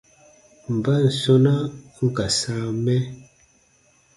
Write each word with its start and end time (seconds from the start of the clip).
Mban 0.73 1.03
sɔ̃na 1.19 1.53
n 2.05 2.07
ka 2.15 2.25
sãa 2.39 2.65
mɛ? 2.83 2.95